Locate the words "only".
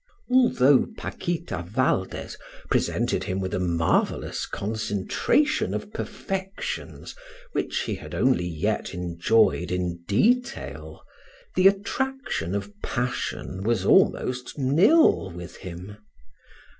8.15-8.47